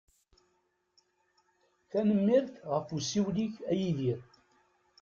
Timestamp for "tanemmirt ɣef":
1.89-2.87